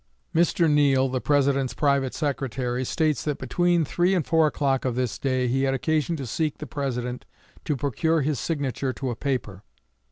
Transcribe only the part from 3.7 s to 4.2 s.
three